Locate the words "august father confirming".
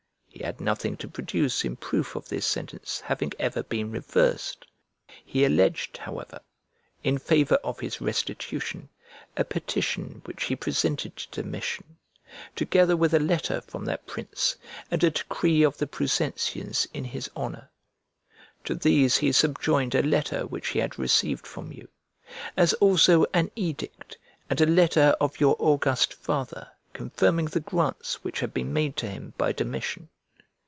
25.59-27.45